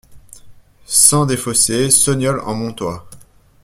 [0.87, 3.07] Sen des Fossés, Sognolles-en-Montois